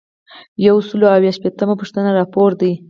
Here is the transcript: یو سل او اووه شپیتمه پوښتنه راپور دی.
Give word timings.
یو 0.67 0.77
سل 0.87 1.01
او 1.05 1.11
اووه 1.15 1.31
شپیتمه 1.37 1.75
پوښتنه 1.81 2.09
راپور 2.19 2.51
دی. 2.61 2.73